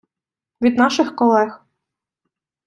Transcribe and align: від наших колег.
від 0.61 0.77
наших 0.77 1.15
колег. 1.15 1.65